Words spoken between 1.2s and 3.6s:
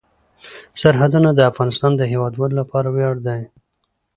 د افغانستان د هیوادوالو لپاره ویاړ دی.